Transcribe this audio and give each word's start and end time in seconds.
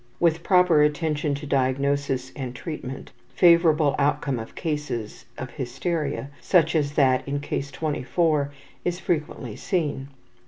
With 0.19 0.41
proper 0.41 0.81
attention 0.81 1.35
to 1.35 1.45
diagnosis 1.45 2.31
and 2.35 2.55
treatment, 2.55 3.11
favorable 3.35 3.93
outcome 3.99 4.39
of 4.39 4.55
cases 4.55 5.25
of 5.37 5.51
hysteria, 5.51 6.31
such 6.41 6.73
as 6.75 6.93
that 6.93 7.21
in 7.27 7.39
Case 7.39 7.69
24, 7.69 8.51
is 8.83 8.99
frequently 8.99 9.55
seen. 9.55 10.07